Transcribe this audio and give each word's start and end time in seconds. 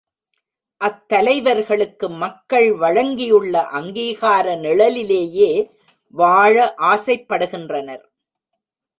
அத்தலைவர்களுக்கு 0.81 2.07
மக்கள் 2.17 2.69
வழங்கியுள்ள 2.73 3.61
அங்கீகார 3.71 4.55
நிழலிலேயே 4.55 5.51
வாழ 6.13 6.73
ஆசைப்படுகின்றனர். 6.79 8.03